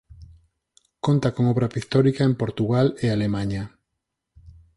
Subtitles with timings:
[1.05, 3.63] Conta con obra pictórica en Portugal e Alemaña.